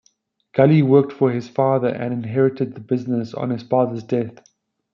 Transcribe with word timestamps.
Gully 0.55 0.81
worked 0.81 1.11
for 1.13 1.29
his 1.29 1.47
father 1.47 1.89
and 1.89 2.11
inherited 2.11 2.73
the 2.73 2.79
business 2.81 3.35
on 3.35 3.51
his 3.51 3.61
father's 3.61 4.01
death. 4.01 4.41